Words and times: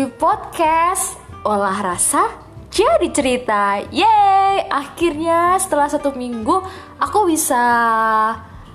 di 0.00 0.08
podcast 0.08 1.20
Olah 1.44 1.76
Rasa 1.84 2.24
Jadi 2.72 3.12
Cerita. 3.12 3.76
Yeay, 3.92 4.64
akhirnya 4.64 5.60
setelah 5.60 5.92
satu 5.92 6.16
minggu 6.16 6.56
aku 6.96 7.28
bisa 7.28 7.60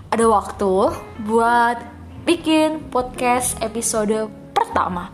ada 0.06 0.26
waktu 0.30 0.94
buat 1.26 1.82
bikin 2.30 2.94
podcast 2.94 3.58
episode 3.66 4.30
pertama. 4.54 5.10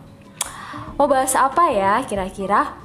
Mau 1.00 1.08
bahas 1.08 1.32
apa 1.32 1.72
ya 1.72 2.04
kira-kira? 2.04 2.76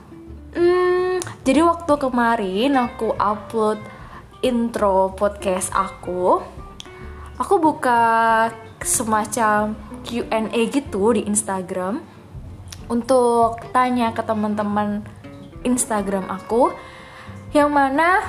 Hmm, 0.56 1.20
jadi 1.44 1.68
waktu 1.68 2.00
kemarin 2.00 2.80
aku 2.80 3.12
upload 3.12 3.84
intro 4.40 5.12
podcast 5.12 5.76
aku 5.76 6.40
Aku 7.44 7.60
buka 7.60 8.48
semacam 8.80 9.76
Q&A 10.08 10.62
gitu 10.72 11.12
di 11.12 11.28
Instagram 11.28 12.16
untuk 12.88 13.60
tanya 13.76 14.16
ke 14.16 14.24
teman-teman 14.24 15.04
Instagram 15.64 16.28
aku 16.32 16.72
yang 17.52 17.72
mana 17.72 18.24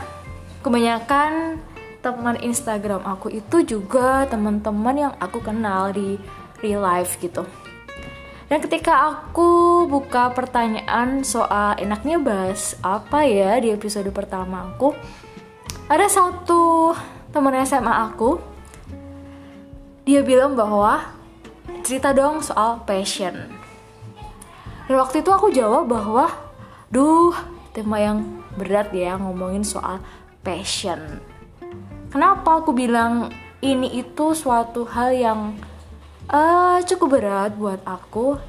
kebanyakan 0.63 1.63
teman 1.99 2.39
Instagram 2.39 3.03
aku 3.03 3.31
itu 3.35 3.63
juga 3.67 4.27
teman-teman 4.31 4.97
yang 5.09 5.15
aku 5.19 5.43
kenal 5.43 5.91
di 5.91 6.19
real 6.63 6.83
life 6.83 7.19
gitu. 7.19 7.47
Dan 8.49 8.65
ketika 8.65 9.13
aku 9.13 9.85
buka 9.85 10.33
pertanyaan 10.33 11.21
soal 11.21 11.77
enaknya 11.77 12.17
bahas 12.17 12.81
apa 12.81 13.21
ya 13.29 13.61
di 13.61 13.69
episode 13.77 14.09
pertama 14.09 14.73
aku, 14.73 14.97
ada 15.85 16.09
satu 16.09 16.97
teman 17.29 17.61
SMA 17.69 17.93
aku, 18.09 18.41
dia 20.09 20.25
bilang 20.25 20.57
bahwa 20.57 21.13
cerita 21.85 22.17
dong 22.17 22.41
soal 22.41 22.81
passion. 22.89 23.58
Dan 24.89 24.97
waktu 24.97 25.21
itu 25.21 25.29
aku 25.29 25.53
jawab 25.53 25.93
bahwa, 25.93 26.33
duh, 26.89 27.37
tema 27.77 28.01
yang 28.01 28.25
berat 28.57 28.89
ya 28.97 29.21
ngomongin 29.21 29.61
soal 29.61 30.01
passion. 30.41 31.21
Kenapa 32.09 32.65
aku 32.65 32.73
bilang 32.73 33.29
ini 33.61 34.01
itu 34.01 34.33
suatu 34.33 34.89
hal 34.89 35.13
yang 35.13 35.41
uh, 36.33 36.81
cukup 36.89 37.21
berat 37.21 37.53
buat 37.61 37.85
aku? 37.85 38.41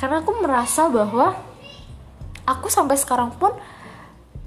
Karena 0.00 0.24
aku 0.24 0.32
merasa 0.40 0.88
bahwa 0.88 1.36
aku 2.48 2.72
sampai 2.72 2.96
sekarang 2.96 3.36
pun 3.36 3.52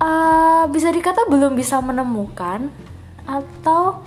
uh, 0.02 0.66
bisa 0.73 0.89
dikata 0.89 1.30
belum 1.30 1.53
bisa 1.53 1.77
menemukan 1.77 2.73
atau 3.30 4.02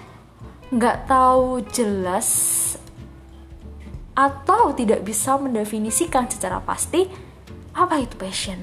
nggak 0.75 1.07
tahu 1.07 1.63
jelas 1.71 2.29
atau 4.13 4.77
tidak 4.77 5.01
bisa 5.05 5.41
mendefinisikan 5.41 6.29
secara 6.29 6.61
pasti 6.61 7.09
apa 7.73 8.01
itu 8.01 8.15
passion. 8.21 8.61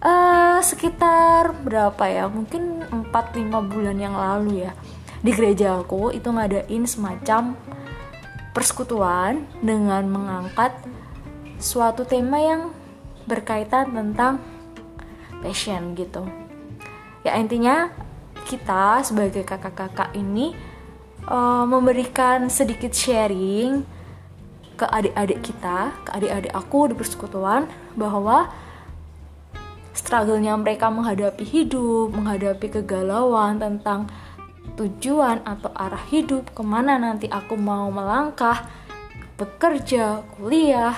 Uh, 0.00 0.60
sekitar 0.60 1.52
berapa 1.64 2.04
ya? 2.08 2.24
Mungkin 2.28 2.84
4-5 3.12 3.72
bulan 3.72 3.96
yang 3.96 4.16
lalu 4.16 4.64
ya. 4.68 4.72
Di 5.20 5.32
gereja 5.32 5.80
aku 5.80 6.12
itu 6.12 6.28
ngadain 6.28 6.84
semacam 6.86 7.56
persekutuan 8.56 9.44
dengan 9.60 10.08
mengangkat 10.08 10.72
suatu 11.60 12.04
tema 12.08 12.40
yang 12.40 12.72
berkaitan 13.28 13.92
tentang 13.92 14.40
passion 15.42 15.92
gitu. 15.92 16.24
Ya 17.26 17.36
intinya 17.36 17.90
kita 18.46 19.02
sebagai 19.02 19.42
kakak-kakak 19.42 20.14
ini 20.14 20.54
uh, 21.24 21.64
memberikan 21.64 22.52
sedikit 22.52 22.92
sharing 22.92 23.86
ke 24.76 24.84
adik-adik 24.84 25.40
kita, 25.40 25.96
ke 26.04 26.10
adik-adik 26.12 26.52
aku 26.52 26.92
di 26.92 26.94
persekutuan 26.94 27.64
bahwa 27.96 28.52
struggle-nya 29.96 30.52
mereka 30.60 30.92
menghadapi 30.92 31.42
hidup, 31.42 32.12
menghadapi 32.12 32.68
kegalauan 32.68 33.56
tentang 33.56 34.12
tujuan 34.76 35.40
atau 35.48 35.72
arah 35.72 36.04
hidup, 36.12 36.52
ke 36.52 36.60
mana 36.60 37.00
nanti 37.00 37.24
aku 37.32 37.56
mau 37.56 37.88
melangkah, 37.88 38.68
bekerja, 39.40 40.20
kuliah, 40.36 40.92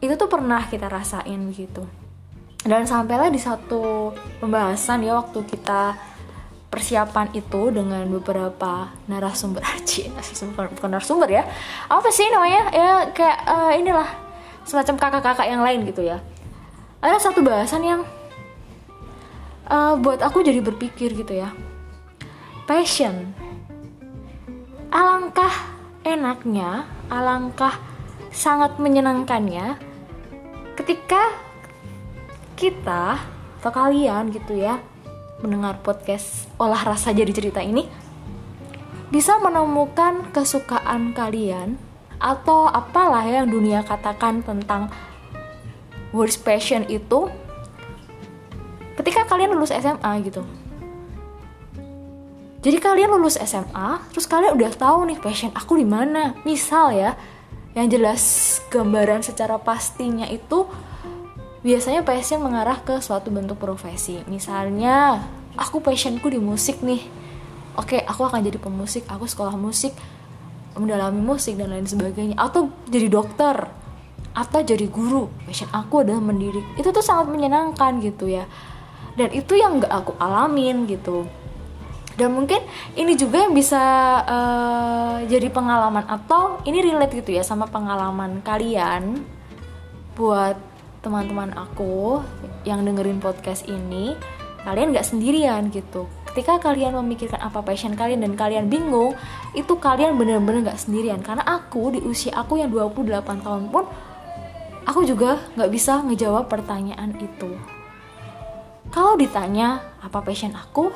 itu 0.00 0.16
tuh 0.16 0.28
pernah 0.28 0.64
kita 0.64 0.88
rasain 0.88 1.52
gitu. 1.52 1.84
Dan 2.66 2.88
sampailah 2.88 3.28
di 3.30 3.38
satu 3.38 4.10
pembahasan 4.40 5.04
ya 5.04 5.20
waktu 5.20 5.44
kita 5.44 5.94
persiapan 6.68 7.30
itu 7.32 7.70
dengan 7.70 8.04
beberapa 8.10 8.90
narasumber. 9.06 9.62
Aja 9.76 10.10
narasumber 10.12 10.70
bukan 10.74 10.90
narasumber 10.90 11.28
ya. 11.30 11.42
Apa 11.88 12.08
sih 12.10 12.26
namanya? 12.28 12.62
Ya 12.74 12.90
kayak 13.10 13.38
uh, 13.46 13.72
inilah 13.74 14.08
semacam 14.66 14.94
kakak-kakak 14.98 15.46
yang 15.46 15.62
lain 15.62 15.86
gitu 15.86 16.02
ya. 16.02 16.18
Ada 17.00 17.30
satu 17.30 17.44
bahasan 17.44 17.86
yang 17.86 18.00
uh, 19.70 19.94
buat 19.98 20.20
aku 20.22 20.42
jadi 20.42 20.58
berpikir 20.60 21.14
gitu 21.14 21.32
ya. 21.32 21.54
Passion. 22.66 23.30
Alangkah 24.90 25.76
enaknya 26.06 26.86
alangkah 27.10 27.74
sangat 28.30 28.78
menyenangkannya 28.78 29.78
ketika 30.78 31.34
kita 32.54 33.18
atau 33.58 33.70
kalian 33.74 34.30
gitu 34.30 34.54
ya 34.54 34.78
mendengar 35.46 35.78
podcast 35.78 36.50
olah 36.58 36.82
rasa 36.82 37.14
jadi 37.14 37.30
cerita 37.30 37.62
ini 37.62 37.86
bisa 39.14 39.38
menemukan 39.38 40.34
kesukaan 40.34 41.14
kalian 41.14 41.78
atau 42.18 42.66
apalah 42.66 43.22
ya 43.22 43.46
yang 43.46 43.48
dunia 43.54 43.86
katakan 43.86 44.42
tentang 44.42 44.90
words 46.10 46.34
passion 46.34 46.82
itu 46.90 47.30
ketika 48.98 49.22
kalian 49.30 49.54
lulus 49.54 49.70
SMA 49.70 50.12
gitu. 50.26 50.42
Jadi 52.66 52.82
kalian 52.82 53.14
lulus 53.14 53.38
SMA, 53.38 54.02
terus 54.10 54.26
kalian 54.26 54.58
udah 54.58 54.74
tahu 54.74 55.06
nih 55.06 55.22
passion 55.22 55.54
aku 55.54 55.78
di 55.78 55.86
mana. 55.86 56.34
Misal 56.42 56.98
ya, 56.98 57.14
yang 57.78 57.86
jelas 57.86 58.58
gambaran 58.74 59.22
secara 59.22 59.54
pastinya 59.62 60.26
itu 60.26 60.66
biasanya 61.66 62.06
passion 62.06 62.38
mengarah 62.46 62.78
ke 62.86 63.02
suatu 63.02 63.34
bentuk 63.34 63.58
profesi. 63.58 64.22
Misalnya, 64.30 65.26
aku 65.58 65.82
passionku 65.82 66.30
di 66.30 66.38
musik 66.38 66.78
nih. 66.86 67.02
Oke, 67.74 67.98
aku 68.06 68.22
akan 68.22 68.38
jadi 68.46 68.62
pemusik, 68.62 69.02
aku 69.10 69.26
sekolah 69.26 69.58
musik, 69.58 69.90
mendalami 70.78 71.18
musik 71.18 71.58
dan 71.58 71.74
lain 71.74 71.84
sebagainya. 71.84 72.38
Atau 72.38 72.70
jadi 72.86 73.10
dokter, 73.10 73.66
atau 74.30 74.60
jadi 74.62 74.86
guru. 74.86 75.26
Passion 75.42 75.66
aku 75.74 76.06
adalah 76.06 76.22
mendidik. 76.22 76.62
Itu 76.78 76.94
tuh 76.94 77.02
sangat 77.02 77.34
menyenangkan 77.34 77.98
gitu 77.98 78.30
ya. 78.30 78.46
Dan 79.18 79.34
itu 79.34 79.58
yang 79.58 79.82
gak 79.82 79.90
aku 79.90 80.12
alamin 80.22 80.86
gitu. 80.86 81.26
Dan 82.16 82.32
mungkin 82.32 82.64
ini 82.96 83.12
juga 83.12 83.44
yang 83.44 83.52
bisa 83.52 83.82
uh, 84.24 85.16
jadi 85.28 85.52
pengalaman 85.52 86.08
atau 86.08 86.64
ini 86.64 86.80
relate 86.80 87.20
gitu 87.20 87.36
ya 87.36 87.44
sama 87.44 87.68
pengalaman 87.68 88.40
kalian 88.40 89.20
buat 90.16 90.75
teman-teman 91.06 91.54
aku 91.54 92.18
yang 92.66 92.82
dengerin 92.82 93.22
podcast 93.22 93.62
ini 93.70 94.18
kalian 94.66 94.90
gak 94.90 95.06
sendirian 95.06 95.70
gitu. 95.70 96.10
Ketika 96.26 96.58
kalian 96.58 96.98
memikirkan 96.98 97.38
apa 97.38 97.62
passion 97.62 97.94
kalian 97.94 98.26
dan 98.26 98.34
kalian 98.34 98.66
bingung 98.66 99.14
itu 99.54 99.78
kalian 99.78 100.18
bener-bener 100.18 100.66
gak 100.66 100.82
sendirian. 100.82 101.22
Karena 101.22 101.46
aku 101.46 101.94
di 101.94 102.02
usia 102.02 102.34
aku 102.34 102.58
yang 102.58 102.74
28 102.74 103.22
tahun 103.46 103.70
pun 103.70 103.86
aku 104.82 105.06
juga 105.06 105.38
gak 105.54 105.70
bisa 105.70 106.02
ngejawab 106.02 106.50
pertanyaan 106.50 107.14
itu. 107.22 107.54
Kalau 108.90 109.14
ditanya 109.14 109.86
apa 110.02 110.18
passion 110.26 110.58
aku? 110.58 110.90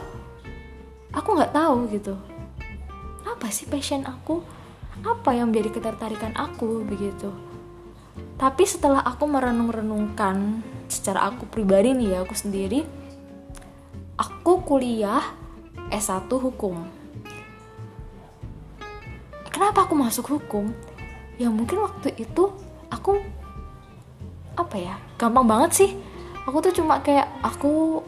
Aku 1.14 1.38
gak 1.38 1.55
tahu 1.55 1.87
gitu. 1.94 2.19
Apa 3.23 3.46
sih 3.55 3.70
passion 3.70 4.02
aku? 4.02 4.43
Apa 5.06 5.38
yang 5.38 5.55
menjadi 5.55 5.79
ketertarikan 5.79 6.35
aku 6.35 6.82
begitu 6.82 7.50
tapi 8.40 8.64
setelah 8.64 9.04
aku 9.04 9.28
merenung-renungkan 9.28 10.64
secara 10.88 11.28
aku 11.28 11.44
pribadi 11.44 11.92
nih 11.92 12.16
ya 12.16 12.19
aku 12.25 12.32
sendiri 12.32 12.88
aku 14.16 14.64
kuliah 14.64 15.20
S1 15.92 16.32
hukum. 16.32 16.81
Kenapa 19.52 19.84
aku 19.84 19.92
masuk 19.92 20.40
hukum? 20.40 20.72
Ya 21.37 21.52
mungkin 21.52 21.84
waktu 21.84 22.16
itu 22.16 22.48
aku 22.88 23.20
apa 24.56 24.76
ya 24.81 24.94
gampang 25.20 25.44
banget 25.44 25.70
sih. 25.76 25.90
Aku 26.48 26.64
tuh 26.64 26.72
cuma 26.72 27.04
kayak 27.04 27.28
aku 27.44 28.00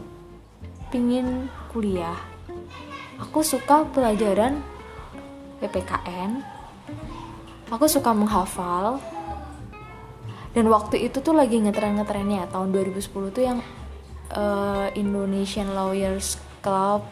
pingin 0.88 1.52
kuliah. 1.68 2.16
Aku 3.20 3.44
suka 3.44 3.84
pelajaran 3.92 4.64
PPKN 5.60 6.42
aku 7.72 7.88
suka 7.88 8.12
menghafal 8.12 9.00
dan 10.52 10.68
waktu 10.68 11.08
itu 11.08 11.24
tuh 11.24 11.32
lagi 11.32 11.56
ngetren-ngetrennya 11.64 12.52
tahun 12.52 12.76
2010 12.76 13.32
tuh 13.32 13.42
yang 13.42 13.58
uh, 14.36 14.92
Indonesian 14.92 15.72
Lawyers 15.72 16.36
Club 16.60 17.08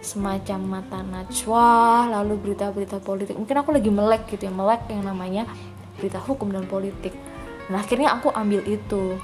semacam 0.00 0.80
mata 0.80 0.98
najwa 1.04 2.08
lalu 2.10 2.50
berita-berita 2.50 2.98
politik. 2.98 3.38
Mungkin 3.38 3.56
aku 3.62 3.70
lagi 3.70 3.90
melek 3.92 4.26
gitu 4.32 4.48
ya 4.48 4.52
melek 4.52 4.88
yang 4.90 5.06
namanya 5.06 5.46
berita 6.00 6.18
hukum 6.18 6.50
dan 6.50 6.66
politik. 6.66 7.14
Dan 7.68 7.78
akhirnya 7.78 8.18
aku 8.18 8.34
ambil 8.34 8.66
itu. 8.66 9.20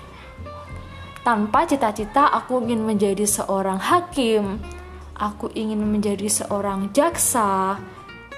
Tanpa 1.27 1.67
cita-cita 1.67 2.31
aku 2.31 2.63
ingin 2.63 2.87
menjadi 2.87 3.27
seorang 3.27 3.83
hakim. 3.83 4.63
Aku 5.17 5.51
ingin 5.57 5.81
menjadi 5.83 6.29
seorang 6.29 6.93
jaksa 6.95 7.81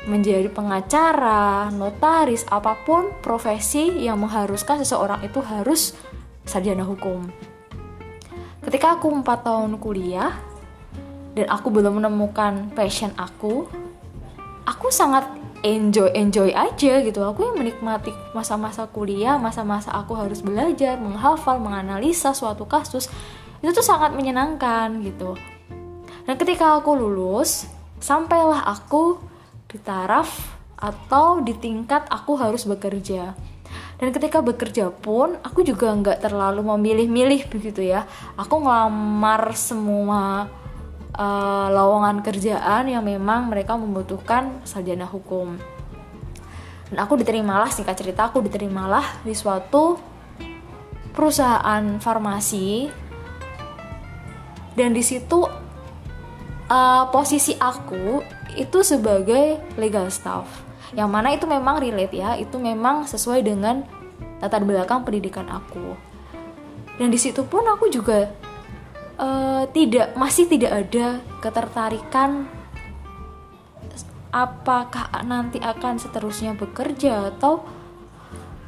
menjadi 0.09 0.49
pengacara, 0.49 1.69
notaris, 1.69 2.49
apa 2.49 2.81
pun 2.83 3.13
profesi 3.21 4.09
yang 4.09 4.19
mengharuskan 4.19 4.81
seseorang 4.81 5.21
itu 5.21 5.45
harus 5.45 5.93
sarjana 6.49 6.83
hukum. 6.83 7.29
Ketika 8.65 8.97
aku 8.97 9.13
4 9.13 9.25
tahun 9.45 9.77
kuliah 9.77 10.33
dan 11.37 11.47
aku 11.53 11.69
belum 11.69 12.01
menemukan 12.01 12.73
passion 12.73 13.13
aku, 13.21 13.69
aku 14.65 14.89
sangat 14.89 15.29
enjoy 15.63 16.09
enjoy 16.17 16.51
aja 16.57 17.01
gitu. 17.05 17.21
Aku 17.23 17.53
yang 17.53 17.57
menikmati 17.61 18.13
masa-masa 18.33 18.89
kuliah, 18.89 19.37
masa-masa 19.37 19.93
aku 19.93 20.17
harus 20.17 20.41
belajar, 20.41 20.97
menghafal, 20.97 21.61
menganalisa 21.61 22.33
suatu 22.33 22.65
kasus. 22.65 23.13
Itu 23.61 23.75
tuh 23.75 23.87
sangat 23.87 24.15
menyenangkan 24.15 25.03
gitu. 25.03 25.37
Dan 26.29 26.37
ketika 26.37 26.77
aku 26.79 26.93
lulus, 26.95 27.67
sampailah 27.99 28.63
aku 28.69 29.19
di 29.69 29.77
taraf 29.77 30.57
atau 30.81 31.45
di 31.45 31.53
tingkat 31.53 32.09
aku 32.09 32.41
harus 32.41 32.65
bekerja. 32.65 33.37
Dan 34.01 34.15
ketika 34.17 34.41
bekerja 34.41 34.89
pun 34.89 35.37
aku 35.45 35.61
juga 35.61 35.93
nggak 35.93 36.25
terlalu 36.25 36.65
memilih-milih 36.65 37.53
begitu 37.53 37.85
ya. 37.85 38.09
Aku 38.41 38.65
ngelamar 38.65 39.53
semua 39.53 40.49
uh, 41.13 41.69
lowongan 41.69 42.25
kerjaan 42.25 42.89
yang 42.89 43.05
memang 43.05 43.53
mereka 43.53 43.77
membutuhkan 43.77 44.65
sarjana 44.65 45.05
hukum. 45.05 45.61
Dan 46.89 46.97
aku 47.05 47.21
diterimalah 47.21 47.69
singkat 47.69 48.01
cerita 48.01 48.33
aku 48.33 48.41
diterimalah 48.41 49.21
di 49.21 49.37
suatu 49.37 50.01
perusahaan 51.13 52.01
farmasi. 52.01 52.89
Dan 54.73 54.95
di 54.95 55.03
situ 55.05 55.68
uh, 56.69 57.09
posisi 57.11 57.57
aku 57.57 58.23
itu 58.55 58.79
sebagai 58.85 59.61
legal 59.77 60.09
staff. 60.13 60.47
Yang 60.97 61.11
mana 61.11 61.29
itu 61.37 61.45
memang 61.45 61.81
relate 61.83 62.17
ya 62.17 62.37
itu 62.41 62.57
memang 62.57 63.05
sesuai 63.05 63.45
dengan 63.45 63.85
latar 64.41 64.65
belakang 64.65 65.05
pendidikan 65.05 65.49
aku. 65.51 65.97
Dan 66.97 67.13
di 67.13 67.19
situ 67.21 67.45
pun 67.45 67.63
aku 67.69 67.93
juga 67.93 68.33
uh, 69.21 69.65
tidak 69.71 70.17
masih 70.17 70.49
tidak 70.49 70.87
ada 70.87 71.21
ketertarikan 71.45 72.49
apakah 74.29 75.09
nanti 75.25 75.57
akan 75.57 75.97
seterusnya 75.97 76.53
bekerja 76.53 77.33
atau 77.33 77.65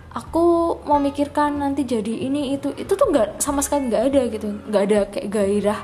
aku 0.08 0.76
mau 0.88 0.96
mikirkan 0.96 1.60
nanti 1.60 1.84
jadi 1.88 2.28
ini 2.28 2.56
itu. 2.56 2.72
Itu 2.76 2.94
tuh 2.94 3.10
nggak 3.10 3.42
sama 3.42 3.64
sekali 3.64 3.88
nggak 3.90 4.04
ada 4.12 4.22
gitu. 4.28 4.48
Nggak 4.68 4.82
ada 4.88 4.98
kayak 5.08 5.28
gairah 5.32 5.80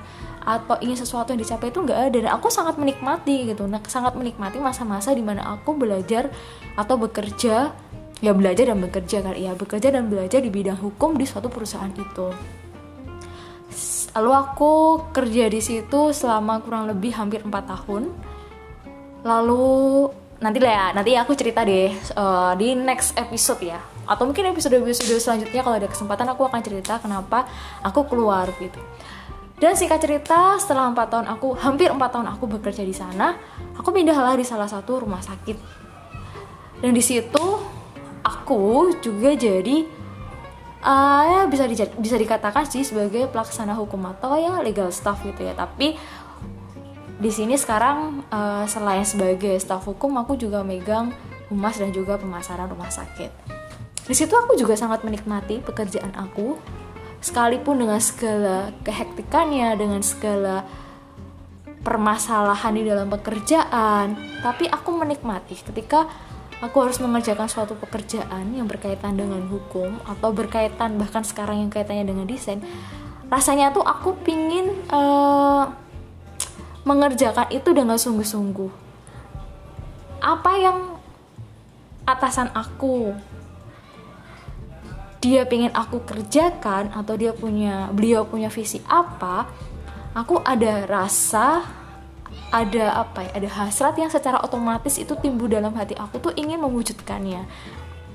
atau 0.47 0.79
ingin 0.79 0.95
sesuatu 0.95 1.35
yang 1.35 1.43
dicapai 1.43 1.75
itu 1.75 1.83
nggak 1.83 2.01
ada. 2.09 2.19
Dan 2.23 2.31
aku 2.31 2.49
sangat 2.49 2.79
menikmati 2.79 3.51
gitu. 3.51 3.67
Nah, 3.67 3.83
sangat 3.91 4.15
menikmati 4.15 4.63
masa-masa 4.63 5.11
di 5.11 5.21
mana 5.21 5.43
aku 5.59 5.75
belajar 5.75 6.31
atau 6.79 6.95
bekerja. 6.95 7.75
Ya 8.25 8.33
belajar 8.33 8.71
dan 8.71 8.79
bekerja 8.81 9.21
kan. 9.27 9.35
Ya 9.35 9.53
bekerja 9.59 9.91
dan 9.91 10.07
belajar 10.07 10.39
di 10.39 10.49
bidang 10.49 10.79
hukum 10.79 11.19
di 11.19 11.27
suatu 11.27 11.51
perusahaan 11.51 11.91
itu. 11.91 12.31
Lalu 14.17 14.31
aku 14.33 14.73
kerja 15.13 15.53
di 15.53 15.61
situ 15.61 16.15
selama 16.15 16.65
kurang 16.65 16.89
lebih 16.89 17.13
hampir 17.13 17.45
4 17.45 17.53
tahun. 17.53 18.09
Lalu 19.27 20.09
nanti 20.41 20.59
lah 20.63 20.73
ya 20.73 20.87
nanti 20.93 21.17
aku 21.17 21.33
cerita 21.33 21.65
deh 21.65 21.93
uh, 22.17 22.55
di 22.57 22.73
next 22.73 23.19
episode 23.19 23.61
ya. 23.61 23.83
Atau 24.07 24.31
mungkin 24.31 24.47
episode 24.55 24.79
episode 24.79 25.19
selanjutnya 25.19 25.61
kalau 25.67 25.77
ada 25.77 25.91
kesempatan 25.91 26.31
aku 26.31 26.47
akan 26.47 26.63
cerita 26.63 27.03
kenapa 27.03 27.45
aku 27.83 28.07
keluar 28.07 28.47
gitu 28.63 28.79
dan 29.57 29.73
singkat 29.73 30.05
cerita, 30.05 30.61
setelah 30.61 30.93
empat 30.93 31.09
tahun 31.09 31.27
aku, 31.33 31.57
hampir 31.57 31.89
empat 31.89 32.13
tahun 32.13 32.29
aku 32.29 32.45
bekerja 32.61 32.85
di 32.85 32.93
sana, 32.93 33.41
aku 33.73 33.89
pindahlah 33.89 34.37
di 34.37 34.45
salah 34.45 34.69
satu 34.69 35.01
rumah 35.01 35.25
sakit. 35.25 35.57
Dan 36.85 36.93
di 36.93 37.01
situ 37.01 37.45
aku 38.21 38.93
juga 39.01 39.33
jadi 39.33 39.89
uh, 40.85 41.23
ya 41.25 41.41
bisa 41.49 41.65
di, 41.65 41.73
bisa 41.97 42.17
dikatakan 42.21 42.69
sih 42.69 42.85
sebagai 42.85 43.33
pelaksana 43.33 43.73
hukum 43.73 44.05
atau 44.13 44.37
ya 44.37 44.61
legal 44.61 44.93
staff 44.93 45.25
gitu 45.25 45.41
ya. 45.49 45.57
Tapi 45.57 45.97
di 47.17 47.31
sini 47.33 47.57
sekarang 47.57 48.29
uh, 48.29 48.69
selain 48.69 49.09
sebagai 49.09 49.57
staff 49.57 49.89
hukum, 49.89 50.21
aku 50.21 50.37
juga 50.37 50.61
megang 50.61 51.17
humas 51.49 51.81
dan 51.81 51.97
juga 51.97 52.21
pemasaran 52.21 52.69
rumah 52.69 52.93
sakit. 52.93 53.33
Di 54.05 54.13
situ 54.13 54.37
aku 54.37 54.53
juga 54.61 54.77
sangat 54.77 55.01
menikmati 55.01 55.65
pekerjaan 55.65 56.13
aku 56.13 56.61
sekalipun 57.27 57.83
dengan 57.83 57.99
segala 57.99 58.71
kehektikannya 58.87 59.75
dengan 59.75 59.99
segala 60.07 60.63
permasalahan 61.83 62.79
di 62.79 62.87
dalam 62.87 63.11
pekerjaan 63.11 64.15
tapi 64.47 64.71
aku 64.71 64.95
menikmati 64.95 65.59
ketika 65.59 66.07
aku 66.63 66.87
harus 66.87 67.03
mengerjakan 67.03 67.51
suatu 67.51 67.75
pekerjaan 67.75 68.55
yang 68.55 68.71
berkaitan 68.71 69.19
dengan 69.19 69.43
hukum 69.51 69.99
atau 70.07 70.31
berkaitan 70.31 70.95
bahkan 71.03 71.27
sekarang 71.27 71.67
yang 71.67 71.71
kaitannya 71.71 72.07
dengan 72.07 72.27
desain 72.31 72.63
rasanya 73.27 73.75
tuh 73.75 73.83
aku 73.83 74.15
pingin 74.23 74.71
uh, 74.91 75.67
mengerjakan 76.87 77.51
itu 77.51 77.75
dengan 77.75 77.99
sungguh-sungguh. 77.99 78.71
Apa 80.23 80.53
yang 80.55 80.79
atasan 82.07 82.55
aku 82.55 83.11
dia 85.27 85.43
pengen 85.43 85.75
aku 85.75 86.07
kerjakan 86.07 86.95
atau 86.95 87.19
dia 87.19 87.35
punya 87.35 87.91
beliau 87.91 88.23
punya 88.23 88.47
visi 88.47 88.79
apa 88.87 89.51
aku 90.15 90.39
ada 90.47 90.87
rasa 90.87 91.67
ada 92.55 93.03
apa 93.03 93.27
ya 93.27 93.31
ada 93.43 93.49
hasrat 93.51 93.99
yang 93.99 94.07
secara 94.07 94.39
otomatis 94.39 95.03
itu 95.03 95.19
timbul 95.19 95.51
dalam 95.51 95.75
hati 95.75 95.99
aku 95.99 96.23
tuh 96.23 96.33
ingin 96.39 96.63
mewujudkannya. 96.63 97.43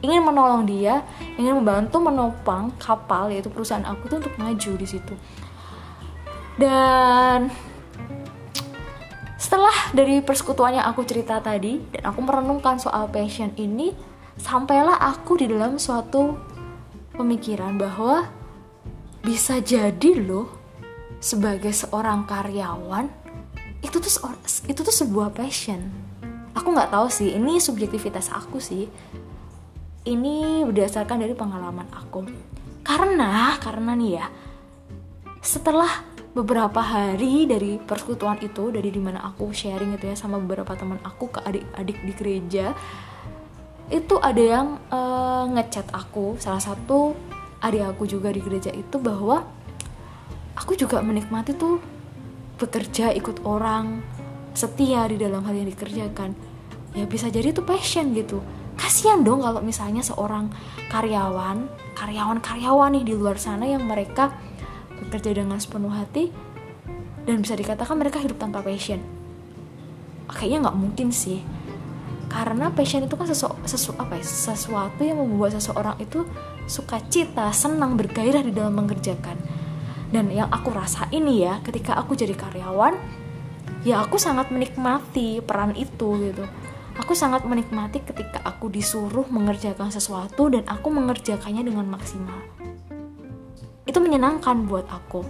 Ingin 0.02 0.24
menolong 0.24 0.64
dia 0.64 1.04
ingin 1.36 1.62
membantu 1.62 2.00
menopang 2.00 2.72
kapal 2.80 3.28
yaitu 3.28 3.52
perusahaan 3.52 3.84
aku 3.84 4.08
tuh 4.08 4.18
untuk 4.24 4.34
maju 4.40 4.72
di 4.80 4.88
situ. 4.88 5.14
Dan 6.56 7.52
setelah 9.36 9.92
dari 9.92 10.24
persekutuan 10.24 10.80
yang 10.80 10.88
aku 10.88 11.04
cerita 11.04 11.44
tadi 11.44 11.84
dan 11.92 12.08
aku 12.08 12.24
merenungkan 12.24 12.80
soal 12.80 13.12
passion 13.12 13.52
ini 13.60 13.92
sampailah 14.40 14.96
aku 14.96 15.38
di 15.38 15.52
dalam 15.52 15.76
suatu 15.76 16.51
pemikiran 17.16 17.76
bahwa 17.78 18.28
bisa 19.22 19.62
jadi 19.62 20.18
loh 20.18 20.50
sebagai 21.22 21.70
seorang 21.70 22.26
karyawan 22.26 23.06
itu 23.86 23.98
tuh 24.02 24.12
itu 24.66 24.80
tuh 24.82 24.96
sebuah 24.96 25.34
passion. 25.34 25.82
Aku 26.58 26.74
nggak 26.74 26.92
tahu 26.92 27.08
sih 27.08 27.34
ini 27.38 27.62
subjektivitas 27.62 28.34
aku 28.34 28.58
sih. 28.58 28.90
Ini 30.02 30.66
berdasarkan 30.66 31.22
dari 31.22 31.38
pengalaman 31.38 31.86
aku. 31.94 32.26
Karena 32.82 33.56
karena 33.62 33.94
nih 33.94 34.12
ya 34.18 34.26
setelah 35.42 35.90
beberapa 36.32 36.80
hari 36.80 37.44
dari 37.44 37.76
persekutuan 37.82 38.40
itu 38.40 38.72
dari 38.72 38.88
di 38.88 39.02
mana 39.04 39.20
aku 39.26 39.52
sharing 39.52 40.00
itu 40.00 40.10
ya 40.10 40.16
sama 40.16 40.40
beberapa 40.40 40.74
teman 40.80 41.02
aku 41.04 41.28
ke 41.28 41.44
adik-adik 41.44 41.98
di 42.08 42.14
gereja 42.16 42.66
itu 43.92 44.16
ada 44.24 44.40
yang 44.40 44.68
uh, 44.88 45.46
ngechat 45.52 45.92
aku 45.92 46.40
salah 46.40 46.64
satu 46.64 47.12
adik 47.60 47.84
aku 47.84 48.08
juga 48.08 48.32
di 48.32 48.40
gereja 48.40 48.72
itu 48.72 48.98
bahwa 48.98 49.44
aku 50.56 50.80
juga 50.80 51.04
menikmati 51.04 51.52
tuh 51.54 51.78
bekerja 52.56 53.12
ikut 53.12 53.44
orang 53.44 54.00
setia 54.56 55.08
di 55.12 55.20
dalam 55.20 55.44
hal 55.44 55.56
yang 55.56 55.68
dikerjakan. 55.68 56.32
Ya 56.96 57.08
bisa 57.08 57.28
jadi 57.28 57.52
itu 57.52 57.64
passion 57.64 58.16
gitu. 58.16 58.40
Kasihan 58.80 59.22
dong 59.22 59.44
kalau 59.44 59.60
misalnya 59.60 60.02
seorang 60.02 60.52
karyawan 60.90 61.68
karyawan 61.96 62.40
karyawan 62.40 62.98
nih 62.98 63.04
di 63.06 63.14
luar 63.14 63.38
sana 63.38 63.68
yang 63.68 63.86
mereka 63.86 64.34
bekerja 65.04 65.36
dengan 65.36 65.60
sepenuh 65.60 65.92
hati 65.92 66.32
dan 67.28 67.44
bisa 67.44 67.54
dikatakan 67.54 68.00
mereka 68.00 68.18
hidup 68.24 68.40
tanpa 68.40 68.64
passion. 68.64 69.04
Kayaknya 70.32 70.70
nggak 70.70 70.78
mungkin 70.80 71.08
sih 71.12 71.44
karena 72.32 72.72
passion 72.72 73.04
itu 73.04 73.20
kan 73.20 73.28
sesu, 73.28 73.52
sesu 73.68 73.92
apa 74.00 74.16
ya, 74.16 74.24
sesuatu 74.24 75.04
yang 75.04 75.20
membuat 75.20 75.52
seseorang 75.60 76.00
itu 76.00 76.24
suka 76.64 77.04
cita, 77.12 77.52
senang, 77.52 78.00
bergairah 78.00 78.40
di 78.40 78.56
dalam 78.56 78.72
mengerjakan. 78.80 79.36
Dan 80.08 80.32
yang 80.32 80.48
aku 80.48 80.72
rasa 80.72 81.12
ini 81.12 81.44
ya, 81.44 81.60
ketika 81.60 82.00
aku 82.00 82.16
jadi 82.16 82.32
karyawan, 82.32 82.96
ya 83.84 84.00
aku 84.00 84.16
sangat 84.16 84.48
menikmati 84.48 85.44
peran 85.44 85.76
itu 85.76 86.32
gitu. 86.32 86.48
Aku 87.04 87.12
sangat 87.12 87.44
menikmati 87.44 88.00
ketika 88.00 88.40
aku 88.48 88.72
disuruh 88.72 89.28
mengerjakan 89.28 89.92
sesuatu 89.92 90.48
dan 90.48 90.64
aku 90.72 90.88
mengerjakannya 90.88 91.68
dengan 91.68 91.84
maksimal. 91.92 92.40
Itu 93.84 94.00
menyenangkan 94.00 94.72
buat 94.72 94.88
aku. 94.88 95.24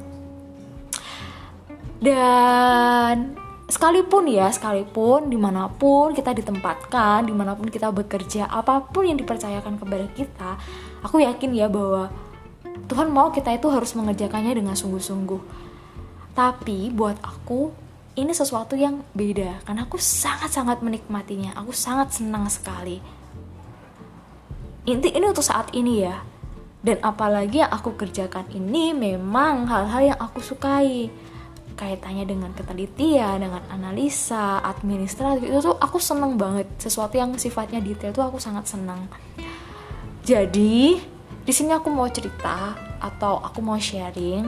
Dan 2.02 3.42
sekalipun 3.72 4.28
ya 4.28 4.52
sekalipun 4.52 5.32
di 5.32 5.40
mana 5.40 5.72
pun 5.72 6.12
kita 6.12 6.36
ditempatkan 6.36 7.24
di 7.24 7.32
mana 7.32 7.56
pun 7.56 7.72
kita 7.72 7.88
bekerja 7.88 8.52
apa 8.52 8.84
pun 8.84 9.08
yang 9.08 9.16
dipercayakan 9.16 9.80
kepada 9.80 10.06
kita 10.12 10.52
aku 11.00 11.24
yakin 11.24 11.56
ya 11.56 11.72
bahwa 11.72 12.12
Tuhan 12.92 13.08
mau 13.08 13.32
kita 13.32 13.56
itu 13.56 13.68
harus 13.72 13.96
mengerjakannya 13.96 14.52
dengan 14.52 14.76
sungguh-sungguh. 14.76 15.42
Tapi 16.36 16.92
buat 16.92 17.20
aku 17.24 17.72
ini 18.20 18.36
sesuatu 18.36 18.76
yang 18.76 19.04
beda 19.16 19.64
karena 19.64 19.88
aku 19.88 19.96
sangat-sangat 20.00 20.84
menikmatinya. 20.84 21.56
Aku 21.60 21.76
sangat 21.76 22.16
senang 22.16 22.48
sekali. 22.52 23.00
Inti 24.88 25.14
ini 25.14 25.24
untuk 25.24 25.46
saat 25.46 25.72
ini 25.72 26.04
ya. 26.04 26.20
Dan 26.82 26.98
apalagi 27.06 27.62
yang 27.62 27.70
aku 27.70 27.94
kerjakan 27.94 28.50
ini 28.52 28.92
memang 28.92 29.70
hal-hal 29.70 30.16
yang 30.16 30.20
aku 30.20 30.42
sukai 30.42 31.14
kaitannya 31.82 32.30
dengan 32.30 32.54
ketelitian, 32.54 33.42
dengan 33.42 33.66
analisa, 33.74 34.62
administratif 34.62 35.50
itu 35.50 35.58
tuh 35.66 35.76
aku 35.82 35.98
seneng 35.98 36.38
banget. 36.38 36.70
Sesuatu 36.78 37.18
yang 37.18 37.34
sifatnya 37.42 37.82
detail 37.82 38.14
tuh 38.14 38.22
aku 38.22 38.38
sangat 38.38 38.70
senang. 38.70 39.10
Jadi 40.22 41.02
di 41.42 41.50
sini 41.50 41.74
aku 41.74 41.90
mau 41.90 42.06
cerita 42.14 42.78
atau 43.02 43.42
aku 43.42 43.66
mau 43.66 43.82
sharing 43.82 44.46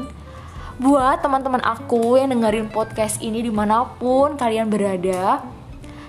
buat 0.78 1.22
teman-teman 1.26 1.62
aku 1.62 2.22
yang 2.22 2.30
dengerin 2.30 2.70
podcast 2.70 3.18
ini 3.22 3.42
di 3.42 3.50
mana 3.50 3.86
pun 3.98 4.38
kalian 4.38 4.70
berada. 4.70 5.42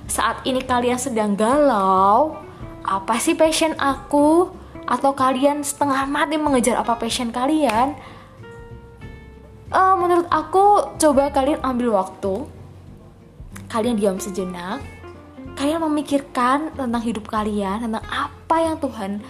Saat 0.05 0.45
ini 0.45 0.61
kalian 0.61 1.01
sedang 1.01 1.33
galau, 1.33 2.37
apa 2.85 3.17
sih 3.17 3.33
passion 3.33 3.73
aku? 3.81 4.53
Atau 4.85 5.17
kalian 5.17 5.65
setengah 5.65 6.05
mati 6.05 6.37
mengejar 6.37 6.77
apa 6.77 7.01
passion 7.01 7.33
kalian? 7.33 7.97
Uh, 9.75 9.95
menurut 9.99 10.31
aku 10.31 10.95
coba 10.97 11.35
kalian 11.35 11.59
ambil 11.67 11.99
waktu. 11.99 12.47
Kalian 13.67 13.99
diam 13.99 14.23
sejenak. 14.23 14.79
Kalian 15.59 15.83
memikirkan 15.83 16.75
tentang 16.75 17.03
hidup 17.03 17.31
kalian 17.31 17.83
tentang 17.83 18.03
apa 18.11 18.57
yang 18.59 18.75
Tuhan 18.79 19.23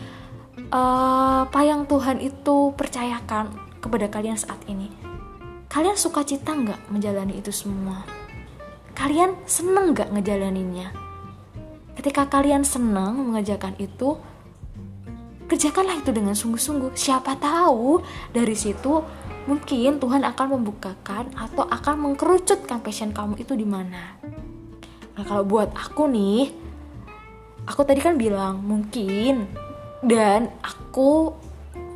uh, 0.72 1.44
apa 1.44 1.60
yang 1.64 1.84
Tuhan 1.84 2.20
itu 2.20 2.72
percayakan 2.76 3.52
kepada 3.80 4.06
kalian 4.08 4.36
saat 4.36 4.60
ini. 4.68 4.88
Kalian 5.68 5.98
suka 5.98 6.22
cita 6.22 6.54
nggak 6.54 6.88
menjalani 6.88 7.40
itu 7.40 7.50
semua? 7.50 8.06
Kalian 8.94 9.36
seneng 9.44 9.92
nggak 9.92 10.14
ngejalaninnya? 10.14 10.94
Ketika 11.98 12.30
kalian 12.30 12.62
senang 12.62 13.20
mengerjakan 13.20 13.74
itu 13.76 14.16
kerjakanlah 15.50 16.00
itu 16.00 16.10
dengan 16.14 16.32
sungguh-sungguh. 16.32 16.96
Siapa 16.96 17.36
tahu 17.36 18.00
dari 18.32 18.56
situ 18.56 19.02
mungkin 19.44 20.00
Tuhan 20.00 20.22
akan 20.24 20.46
membukakan 20.60 21.32
atau 21.36 21.64
akan 21.68 21.94
mengkerucutkan 22.10 22.80
passion 22.80 23.12
kamu 23.12 23.40
itu 23.40 23.52
di 23.52 23.68
mana. 23.68 24.16
Nah, 25.14 25.24
kalau 25.24 25.46
buat 25.46 25.70
aku 25.76 26.10
nih, 26.10 26.50
aku 27.68 27.80
tadi 27.84 28.00
kan 28.00 28.16
bilang 28.16 28.60
mungkin 28.64 29.48
dan 30.04 30.52
aku 30.60 31.32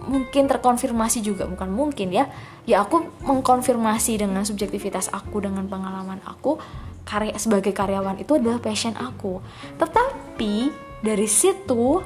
mungkin 0.09 0.49
terkonfirmasi 0.49 1.21
juga 1.21 1.45
bukan 1.45 1.69
mungkin 1.69 2.09
ya 2.09 2.33
ya 2.65 2.81
aku 2.81 3.05
mengkonfirmasi 3.29 4.17
dengan 4.25 4.41
subjektivitas 4.41 5.13
aku 5.13 5.45
dengan 5.45 5.69
pengalaman 5.69 6.25
aku 6.25 6.57
karya 7.05 7.37
sebagai 7.37 7.77
karyawan 7.77 8.17
itu 8.17 8.41
adalah 8.41 8.57
passion 8.57 8.97
aku 8.97 9.45
tetapi 9.77 10.73
dari 11.05 11.29
situ 11.29 12.01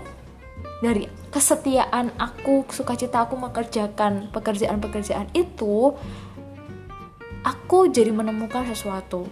dari 0.83 1.07
kesetiaan 1.33 2.13
aku 2.21 2.69
sukacita 2.69 3.25
aku 3.25 3.41
mengerjakan 3.41 4.29
pekerjaan-pekerjaan 4.31 5.33
itu 5.33 5.97
aku 7.43 7.89
jadi 7.89 8.13
menemukan 8.13 8.69
sesuatu. 8.69 9.25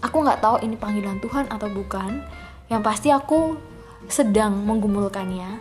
Aku 0.00 0.16
nggak 0.24 0.40
tahu 0.40 0.56
ini 0.64 0.80
panggilan 0.80 1.20
Tuhan 1.20 1.52
atau 1.52 1.68
bukan. 1.68 2.24
Yang 2.72 2.82
pasti 2.82 3.08
aku 3.12 3.60
sedang 4.08 4.56
menggumulkannya. 4.64 5.60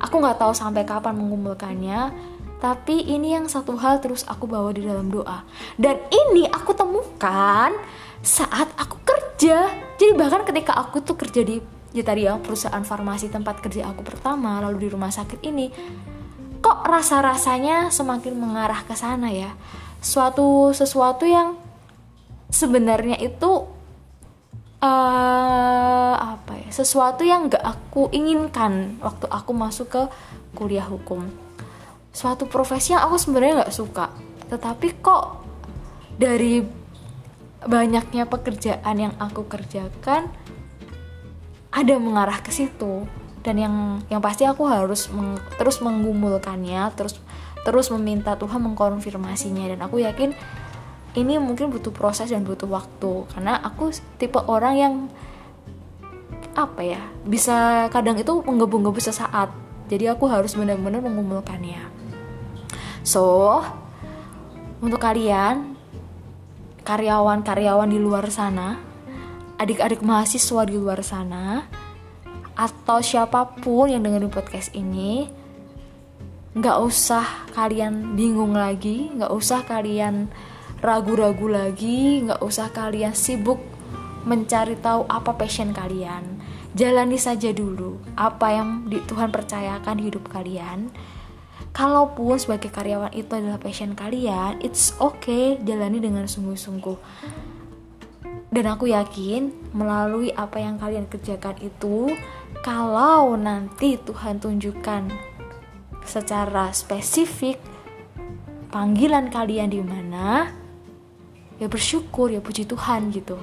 Aku 0.00 0.22
nggak 0.22 0.38
tahu 0.38 0.52
sampai 0.54 0.86
kapan 0.86 1.18
menggumulkannya 1.18 2.00
tapi 2.56 3.04
ini 3.04 3.36
yang 3.36 3.46
satu 3.52 3.76
hal 3.76 4.00
terus 4.00 4.24
aku 4.24 4.48
bawa 4.48 4.72
di 4.72 4.84
dalam 4.84 5.12
doa. 5.12 5.44
Dan 5.76 6.00
ini 6.08 6.48
aku 6.48 6.72
temukan 6.72 7.70
saat 8.24 8.72
aku 8.80 8.96
kerja. 9.04 9.68
Jadi 10.00 10.12
bahkan 10.16 10.42
ketika 10.42 10.72
aku 10.72 11.04
tuh 11.04 11.16
kerja 11.20 11.44
di 11.44 11.60
ya 11.96 12.04
tadi 12.04 12.28
ya 12.28 12.36
perusahaan 12.36 12.84
farmasi 12.84 13.32
tempat 13.32 13.64
kerja 13.64 13.88
aku 13.88 14.04
pertama 14.04 14.60
lalu 14.60 14.86
di 14.86 14.88
rumah 14.92 15.08
sakit 15.08 15.40
ini 15.40 15.72
kok 16.66 16.82
rasa-rasanya 16.82 17.94
semakin 17.94 18.34
mengarah 18.34 18.82
ke 18.82 18.98
sana 18.98 19.30
ya? 19.30 19.54
Suatu 20.02 20.74
sesuatu 20.74 21.22
yang 21.22 21.54
sebenarnya 22.50 23.22
itu 23.22 23.70
uh, 24.82 26.14
apa 26.18 26.58
ya 26.66 26.70
sesuatu 26.74 27.22
yang 27.22 27.46
gak 27.46 27.62
aku 27.62 28.10
inginkan 28.10 28.98
waktu 28.98 29.30
aku 29.30 29.54
masuk 29.54 29.86
ke 29.94 30.02
kuliah 30.58 30.90
hukum. 30.90 31.30
Suatu 32.10 32.50
profesi 32.50 32.90
yang 32.90 33.06
aku 33.06 33.14
sebenarnya 33.14 33.62
gak 33.62 33.76
suka. 33.76 34.10
Tetapi 34.50 34.98
kok 34.98 35.46
dari 36.18 36.66
banyaknya 37.62 38.26
pekerjaan 38.26 38.96
yang 38.98 39.14
aku 39.22 39.46
kerjakan 39.46 40.34
ada 41.76 41.94
mengarah 42.00 42.40
ke 42.40 42.48
situ. 42.48 43.04
Dan 43.44 43.60
yang 43.60 43.74
yang 44.08 44.24
pasti 44.24 44.48
aku 44.48 44.64
harus 44.64 45.12
meng, 45.12 45.38
terus 45.60 45.78
menggumulkannya 45.84 46.82
terus 46.96 47.20
terus 47.62 47.92
meminta 47.92 48.34
Tuhan 48.40 48.64
mengkonfirmasinya. 48.64 49.76
Dan 49.76 49.84
aku 49.84 50.00
yakin 50.00 50.32
ini 51.14 51.36
mungkin 51.36 51.68
butuh 51.68 51.92
proses 51.92 52.32
dan 52.32 52.42
butuh 52.48 52.66
waktu. 52.66 53.28
Karena 53.30 53.60
aku 53.60 53.92
tipe 54.16 54.40
orang 54.48 54.74
yang 54.74 54.94
apa 56.56 56.80
ya 56.80 57.04
bisa 57.28 57.86
kadang 57.92 58.16
itu 58.16 58.32
menggebu-gebu 58.40 58.98
sesaat. 58.98 59.52
Jadi 59.86 60.08
aku 60.08 60.26
harus 60.26 60.56
benar-benar 60.56 61.04
mengumpulkannya 61.04 62.06
so 63.06 63.62
untuk 64.82 64.98
kalian 64.98 65.78
karyawan-karyawan 66.82 67.86
di 67.86 68.02
luar 68.02 68.26
sana 68.34 68.82
adik-adik 69.56 70.04
mahasiswa 70.04 70.62
di 70.68 70.76
luar 70.76 71.00
sana 71.00 71.64
atau 72.56 73.00
siapa 73.00 73.56
pun 73.60 73.92
yang 73.92 74.04
dengerin 74.04 74.32
podcast 74.32 74.72
ini 74.72 75.28
nggak 76.56 76.78
usah 76.80 77.24
kalian 77.52 78.16
bingung 78.16 78.56
lagi 78.56 79.12
nggak 79.12 79.28
usah 79.28 79.60
kalian 79.68 80.32
ragu-ragu 80.80 81.48
lagi 81.48 82.24
nggak 82.24 82.40
usah 82.40 82.72
kalian 82.72 83.12
sibuk 83.12 83.60
mencari 84.26 84.74
tahu 84.82 85.06
apa 85.06 85.38
passion 85.38 85.70
kalian. 85.70 86.42
Jalani 86.76 87.16
saja 87.16 87.54
dulu 87.54 87.96
apa 88.18 88.52
yang 88.52 88.90
di 88.90 89.00
Tuhan 89.06 89.32
percayakan 89.32 89.96
di 89.96 90.12
hidup 90.12 90.28
kalian. 90.28 90.92
Kalaupun 91.72 92.36
sebagai 92.36 92.68
karyawan 92.68 93.14
itu 93.14 93.32
adalah 93.32 93.60
passion 93.60 93.92
kalian 93.92 94.60
it's 94.64 94.96
okay 94.96 95.60
jalani 95.60 96.00
dengan 96.00 96.24
sungguh-sungguh 96.24 96.96
dan 98.50 98.64
aku 98.70 98.90
yakin 98.94 99.50
melalui 99.74 100.30
apa 100.30 100.62
yang 100.62 100.78
kalian 100.78 101.10
kerjakan 101.10 101.58
itu 101.58 102.14
kalau 102.62 103.34
nanti 103.34 103.98
Tuhan 103.98 104.38
tunjukkan 104.38 105.10
secara 106.06 106.70
spesifik 106.70 107.58
panggilan 108.70 109.28
kalian 109.34 109.74
di 109.74 109.82
mana 109.82 110.46
ya 111.58 111.66
bersyukur 111.66 112.30
ya 112.30 112.38
puji 112.38 112.68
Tuhan 112.70 113.10
gitu. 113.10 113.34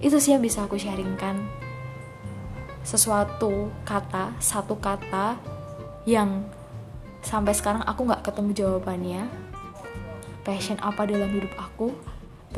Itu 0.00 0.16
sih 0.22 0.32
yang 0.32 0.42
bisa 0.42 0.64
aku 0.64 0.80
sharingkan. 0.80 1.44
Sesuatu 2.80 3.68
kata 3.84 4.32
satu 4.40 4.80
kata 4.80 5.36
yang 6.08 6.48
sampai 7.20 7.52
sekarang 7.52 7.84
aku 7.84 8.08
nggak 8.08 8.24
ketemu 8.24 8.50
jawabannya. 8.56 9.22
Passion 10.46 10.80
apa 10.80 11.04
dalam 11.04 11.28
hidup 11.28 11.52
aku 11.60 11.92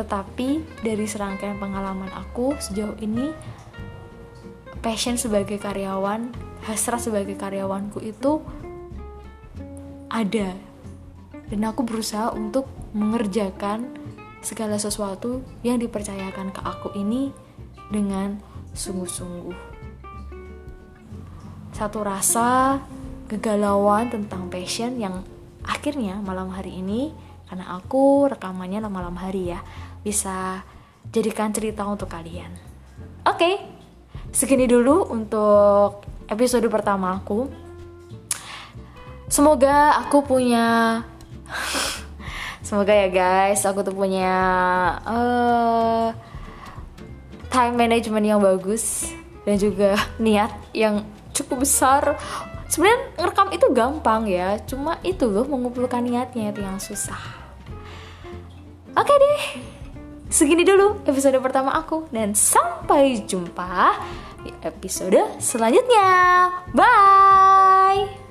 tetapi 0.00 0.64
dari 0.80 1.04
serangkaian 1.04 1.60
pengalaman 1.60 2.08
aku 2.16 2.56
sejauh 2.56 2.96
ini 3.04 3.36
passion 4.80 5.20
sebagai 5.20 5.60
karyawan, 5.60 6.32
hasrat 6.64 7.04
sebagai 7.04 7.36
karyawanku 7.36 8.00
itu 8.00 8.40
ada. 10.08 10.56
Dan 11.52 11.60
aku 11.68 11.84
berusaha 11.84 12.32
untuk 12.32 12.64
mengerjakan 12.96 13.92
segala 14.40 14.80
sesuatu 14.80 15.44
yang 15.60 15.76
dipercayakan 15.76 16.48
ke 16.48 16.60
aku 16.64 16.96
ini 16.96 17.28
dengan 17.92 18.40
sungguh-sungguh. 18.72 19.58
Satu 21.76 22.00
rasa 22.00 22.80
kegalauan 23.28 24.08
tentang 24.08 24.48
passion 24.48 24.96
yang 24.96 25.20
akhirnya 25.60 26.16
malam 26.24 26.48
hari 26.48 26.80
ini 26.80 27.12
karena 27.50 27.66
aku 27.82 28.30
rekamannya 28.30 28.86
malam 28.86 29.18
hari 29.18 29.50
ya 29.50 29.60
bisa 30.00 30.64
jadikan 31.10 31.50
cerita 31.50 31.84
untuk 31.84 32.08
kalian. 32.08 32.52
Oke, 33.26 33.36
okay, 33.36 33.54
segini 34.32 34.64
dulu 34.64 35.10
untuk 35.10 36.06
episode 36.30 36.64
pertama 36.70 37.18
aku. 37.18 37.50
Semoga 39.30 40.00
aku 40.02 40.26
punya 40.26 41.00
semoga 42.66 42.94
ya 42.94 43.08
guys, 43.10 43.62
aku 43.66 43.82
tuh 43.86 43.94
punya 43.94 44.34
uh, 45.06 46.10
time 47.50 47.74
management 47.74 48.26
yang 48.26 48.40
bagus 48.42 49.10
dan 49.42 49.58
juga 49.58 49.98
niat 50.22 50.50
yang 50.74 51.02
cukup 51.34 51.66
besar. 51.66 52.18
Sebenarnya 52.70 53.18
ngerekam 53.18 53.48
itu 53.50 53.66
gampang 53.74 54.22
ya, 54.30 54.62
cuma 54.62 55.02
itu 55.02 55.26
loh 55.26 55.42
mengumpulkan 55.42 56.06
niatnya 56.06 56.54
itu 56.54 56.62
yang 56.62 56.78
susah. 56.78 57.18
Oke 58.94 59.10
okay 59.10 59.16
deh 59.18 59.79
segini 60.30 60.62
dulu 60.62 61.02
episode 61.04 61.36
pertama 61.42 61.74
aku 61.74 62.06
dan 62.14 62.32
sampai 62.32 63.26
jumpa 63.26 63.98
di 64.46 64.54
episode 64.64 65.18
selanjutnya. 65.42 66.08
Bye. 66.72 68.29